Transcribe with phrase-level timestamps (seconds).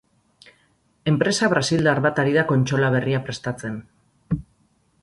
[1.11, 3.79] Enpresa brasildar bat ari da kontsola berria prestatzen.